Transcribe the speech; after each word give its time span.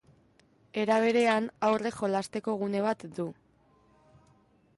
Era 0.83 0.95
berean, 1.03 1.49
haurrek 1.67 1.99
jolasteko 2.01 2.57
gune 2.63 2.83
bat 2.87 3.07
du. 3.21 3.29